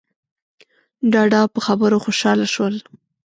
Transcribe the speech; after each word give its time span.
ډاډه 1.11 1.37
او 1.43 1.47
په 1.55 1.59
خبرو 1.65 2.03
خوشحاله 2.05 2.45
شول. 2.53 2.75